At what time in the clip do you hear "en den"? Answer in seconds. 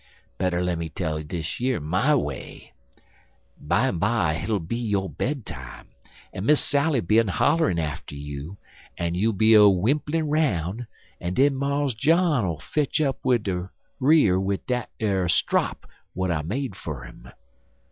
11.19-11.55